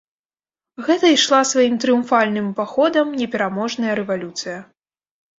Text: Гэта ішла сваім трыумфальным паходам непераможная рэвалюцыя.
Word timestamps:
Гэта 0.85 1.09
ішла 1.15 1.41
сваім 1.49 1.75
трыумфальным 1.83 2.47
паходам 2.59 3.11
непераможная 3.19 3.93
рэвалюцыя. 4.01 4.57